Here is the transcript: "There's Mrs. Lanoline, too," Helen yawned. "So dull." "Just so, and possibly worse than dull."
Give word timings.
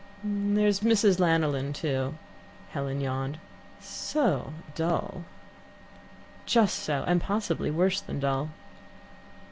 "There's 0.23 0.79
Mrs. 0.79 1.19
Lanoline, 1.19 1.73
too," 1.73 2.15
Helen 2.71 3.01
yawned. 3.01 3.37
"So 3.79 4.51
dull." 4.73 5.25
"Just 6.47 6.79
so, 6.79 7.03
and 7.05 7.21
possibly 7.21 7.69
worse 7.69 8.01
than 8.01 8.19
dull." 8.19 8.49